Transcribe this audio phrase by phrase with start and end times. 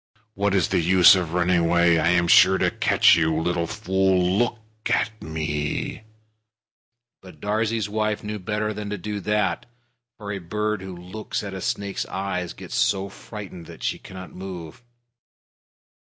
[0.33, 1.99] What is the use of running away?
[1.99, 3.39] I am sure to catch you.
[3.39, 6.05] Little fool, look at me!"
[7.23, 9.67] Darzee's wife knew better than to do that,
[10.17, 14.33] for a bird who looks at a snake's eyes gets so frightened that she cannot
[14.33, 14.81] move.